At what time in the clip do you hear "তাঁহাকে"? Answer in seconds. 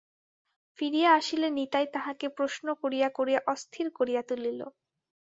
1.93-2.27